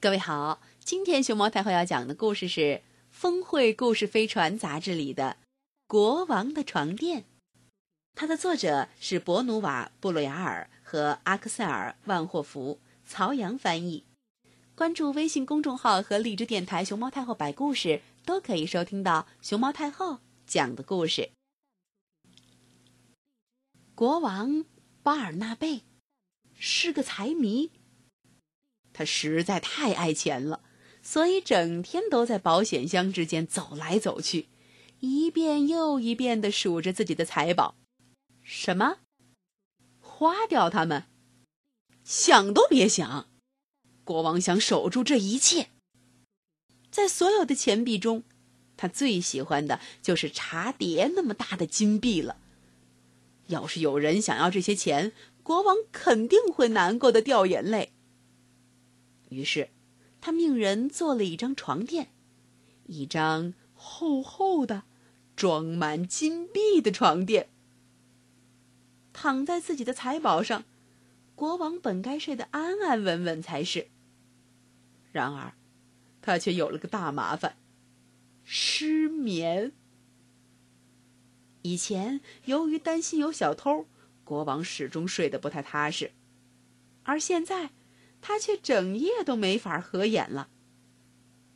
[0.00, 2.60] 各位好，今天熊猫太后要讲的故事是
[3.10, 5.36] 《峰会故事飞船》杂志里的
[5.88, 7.22] 《国王的床垫》，
[8.14, 14.04] 它的作者是博努瓦·布洛雅尔和阿克塞尔·万霍夫，曹阳翻译。
[14.76, 21.30] 关注微信公众号和荔枝电台“熊猫太后摆故事”，都可以收听到熊猫太后讲的故事。
[23.96, 24.64] 国王
[25.02, 25.82] 巴尔纳贝
[26.54, 27.72] 是个财迷。
[28.98, 30.60] 他实在太爱钱了，
[31.04, 34.48] 所以整天都在保险箱之间走来走去，
[34.98, 37.76] 一遍又一遍的数着自己的财宝。
[38.42, 38.96] 什么？
[40.00, 41.04] 花掉它们？
[42.02, 43.28] 想都别想！
[44.02, 45.68] 国王想守住这一切。
[46.90, 48.24] 在所有的钱币中，
[48.76, 52.38] 他最喜欢的就是茶碟那么大的金币了。
[53.46, 55.12] 要是有人想要这些钱，
[55.44, 57.92] 国王肯定会难过的掉眼泪。
[59.30, 59.68] 于是，
[60.20, 62.10] 他命人做了一张床垫，
[62.86, 64.84] 一张厚厚的、
[65.36, 67.48] 装满金币的床垫。
[69.12, 70.64] 躺在自己的财宝上，
[71.34, 73.88] 国王本该睡得安安稳稳才是。
[75.12, 75.54] 然而，
[76.22, 77.56] 他却有了个大麻烦——
[78.44, 79.72] 失眠。
[81.62, 83.86] 以前，由于担心有小偷，
[84.24, 86.12] 国王始终睡得不太踏实，
[87.02, 87.70] 而现在。
[88.20, 90.48] 他却整夜都没法合眼了。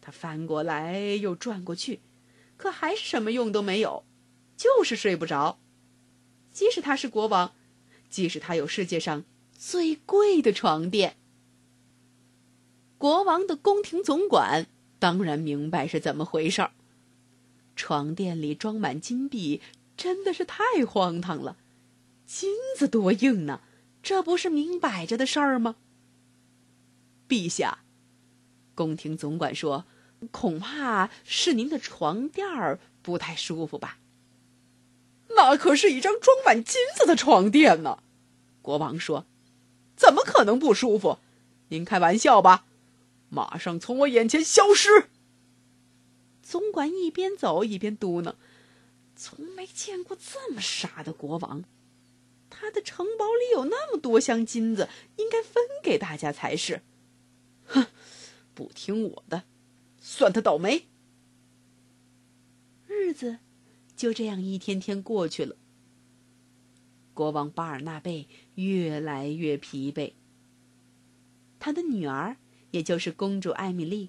[0.00, 2.00] 他翻过来又转过去，
[2.56, 4.04] 可还是什么用都没有，
[4.56, 5.58] 就是睡不着。
[6.50, 7.52] 即使他是国王，
[8.08, 11.16] 即使他有世界上最贵的床垫，
[12.96, 14.66] 国王的宫廷总管
[14.98, 16.72] 当然明白是怎么回事儿。
[17.74, 19.60] 床垫里装满金币，
[19.96, 21.58] 真的是太荒唐了。
[22.24, 23.60] 金子多硬呢，
[24.02, 25.76] 这不是明摆着的事儿吗？
[27.28, 27.80] 陛下，
[28.74, 29.84] 宫廷总管说
[30.30, 33.98] ：“恐怕是您的床垫儿不太舒服吧？”
[35.36, 38.02] 那可是一张装满金子的床垫呢。
[38.62, 39.26] 国王说
[39.96, 41.18] ：“怎么可能不舒服？
[41.68, 42.64] 您开玩笑吧！
[43.28, 45.08] 马上从我眼前消失！”
[46.42, 48.34] 总管一边走一边嘟囔
[49.14, 51.64] ：“从没见过这么傻的国王。
[52.48, 56.82] 他的城堡里有那么多箱金子，应该分给大家才是。”
[58.56, 59.44] 不听我的，
[60.00, 60.86] 算他倒霉。
[62.86, 63.38] 日子
[63.94, 65.56] 就这样一天天过去了。
[67.12, 70.14] 国王巴尔纳贝越来越疲惫。
[71.58, 72.38] 他的女儿，
[72.70, 74.08] 也就是公主艾米丽，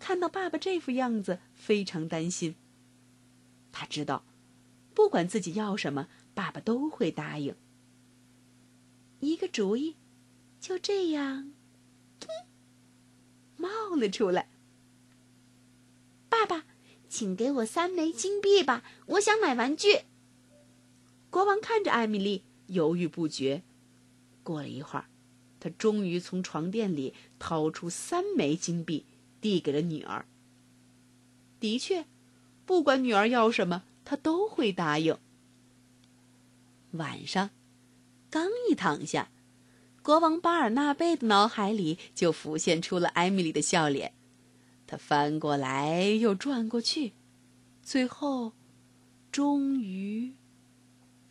[0.00, 2.56] 看到爸爸这副样子，非常担心。
[3.70, 4.24] 他知道，
[4.94, 7.54] 不管自己要什么，爸爸都会答应。
[9.20, 9.94] 一个主意，
[10.60, 11.52] 就这样。
[13.66, 14.48] 冒了出来。
[16.28, 16.64] 爸爸，
[17.08, 20.02] 请给我三枚金币吧，我想买玩具。
[21.30, 23.62] 国王看着艾米丽，犹豫不决。
[24.42, 25.06] 过了一会儿，
[25.58, 29.04] 他终于从床垫里掏出三枚金币，
[29.40, 30.24] 递给了女儿。
[31.58, 32.06] 的确，
[32.64, 35.18] 不管女儿要什么，他都会答应。
[36.92, 37.50] 晚上，
[38.30, 39.30] 刚一躺下。
[40.06, 44.12] 国王巴尔纳贝的脑海里就浮现出了艾米丽的笑脸，
[44.86, 47.14] 他翻过来又转过去，
[47.82, 48.52] 最后，
[49.32, 50.36] 终于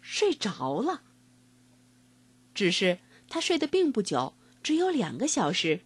[0.02, 1.04] 睡着了。
[2.54, 3.00] 只是
[3.30, 5.80] 他睡得并不久，只有两个小时。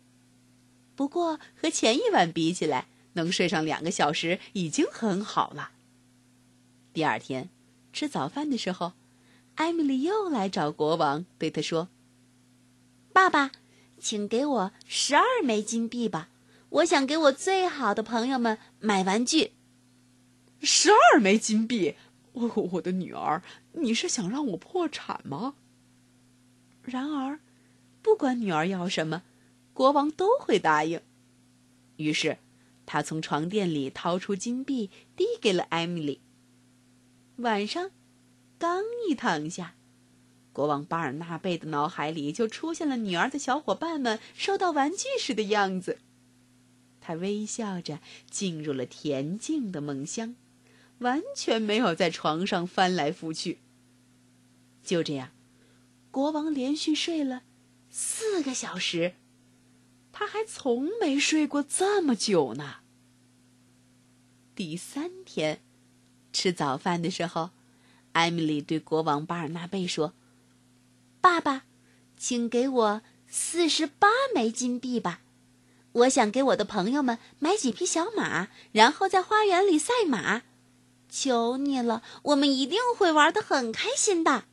[0.96, 5.74] 不过和前一晚比起来，能睡上两个小时已经很好了。
[6.92, 7.52] 第二天
[7.94, 8.94] 吃早饭的时候，
[9.54, 11.90] 艾米丽又来找国王，对他说。
[13.20, 13.52] 爸爸，
[14.00, 16.30] 请给我十二枚金币吧！
[16.70, 19.52] 我想给我最好的朋友们买玩具。
[20.62, 21.96] 十二枚金币，
[22.32, 23.44] 我我的女儿，
[23.74, 25.56] 你是想让我破产吗？
[26.82, 27.42] 然而，
[28.02, 29.24] 不管女儿要什么，
[29.74, 31.02] 国王都会答应。
[31.98, 32.38] 于是，
[32.86, 36.22] 他从床垫里掏出金币，递给了艾米丽。
[37.36, 37.92] 晚上，
[38.58, 39.76] 刚一躺下。
[40.52, 46.00] 国王巴尔纳贝的脑海里就出现了女儿的小伙伴们收到玩具时的样子。
[47.00, 48.00] 他微笑着
[48.30, 50.36] 进入了恬静的梦乡，
[51.00, 53.60] 完全没有在床上翻来覆去。
[54.84, 55.32] 就这样，
[56.12, 57.44] 国王连续睡了
[57.90, 59.14] 四个小时，
[60.12, 62.78] 他还从没睡过这么久呢。
[64.56, 65.62] 第三天，
[66.34, 67.52] 吃早饭的时候，
[68.12, 70.14] 艾米丽对国王巴尔纳贝说。
[71.22, 71.64] 爸爸，
[72.18, 75.22] 请给我四十八枚金币吧，
[75.92, 80.44] 我想给我的朋友们买几匹小马，然后在花园里赛马。
[81.10, 84.46] 求你了，我们一定会玩得很开心的。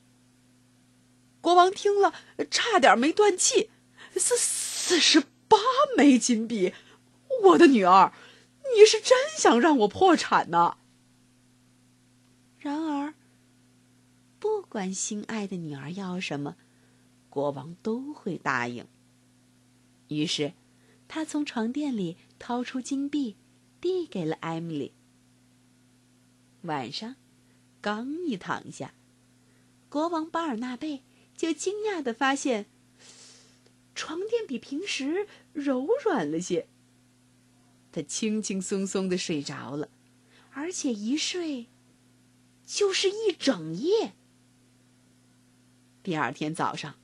[1.42, 2.14] 国王听了，
[2.50, 3.70] 差点没断气。
[4.16, 5.58] 四四十八
[5.96, 6.72] 枚金币，
[7.42, 8.14] 我的女儿，
[8.74, 10.78] 你是真想让我破产呢？
[12.58, 13.12] 然而，
[14.46, 16.56] 不管心爱的女儿要什么，
[17.28, 18.86] 国王都会答应。
[20.06, 20.52] 于是，
[21.08, 23.34] 他从床垫里掏出金币，
[23.80, 24.92] 递给了艾米丽。
[26.62, 27.16] 晚上，
[27.80, 28.94] 刚一躺下，
[29.88, 31.02] 国王巴尔纳贝
[31.36, 32.66] 就惊讶的发现，
[33.96, 36.68] 床垫比平时柔软了些。
[37.90, 39.90] 他轻轻松松的睡着了，
[40.52, 41.66] 而且一睡
[42.64, 44.14] 就是一整夜。
[46.06, 46.94] 第二天早上，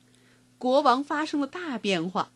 [0.57, 2.31] 国王发生了大变化。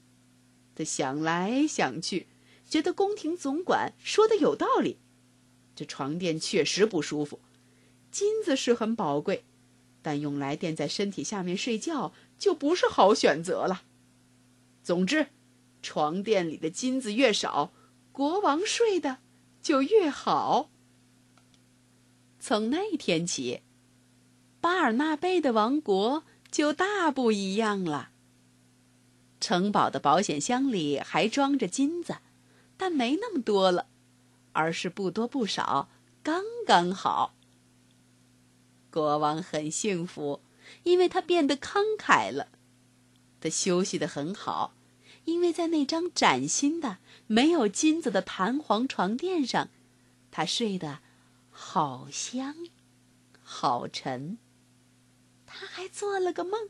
[0.76, 2.28] 他想来想去，
[2.68, 4.98] 觉得宫廷总管说的有道理。
[5.78, 7.40] 这床垫确实不舒服，
[8.12, 9.46] 金子是很宝贵，
[10.02, 13.84] 但用来垫在身体下面睡觉就不是好选择了。
[14.84, 15.28] 总之，
[15.82, 17.72] 床垫里的金子越少，
[18.12, 19.20] 国王睡的
[19.62, 20.70] 就越好。
[22.42, 23.62] 从那天起，
[24.60, 26.24] 巴尔纳贝的王国
[26.58, 28.10] 就大不一样了。
[29.40, 32.18] 城堡的保险箱里还装着金子，
[32.76, 33.86] 但没那么多了，
[34.54, 35.88] 而是不多不少，
[36.24, 37.36] 刚刚好。
[38.90, 40.42] 国王很幸福，
[40.82, 42.48] 因为他变得慷慨了。
[43.40, 44.74] 他休息得很好，
[45.26, 49.70] 因为在那张崭新的、没有金子的弹簧床垫上，
[50.32, 51.02] 他睡得
[51.52, 52.56] 好香，
[53.44, 54.40] 好沉。
[55.48, 56.70] 他还做了个梦。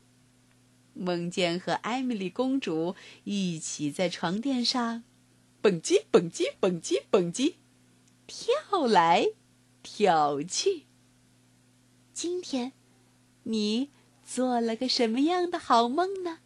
[0.94, 5.04] 梦见和艾米丽公主一起在床垫上
[5.60, 7.56] 蹦叽、蹦叽、蹦叽、蹦叽，
[8.26, 9.28] 跳来
[9.82, 10.86] 跳去。
[12.12, 12.72] 今天，
[13.44, 13.90] 你
[14.24, 16.38] 做了个什么样的好梦呢？